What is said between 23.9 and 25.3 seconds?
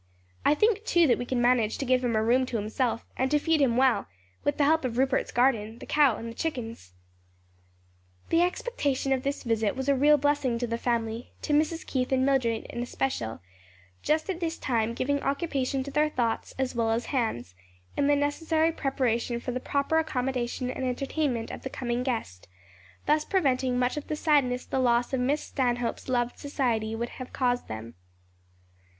of the sadness the loss of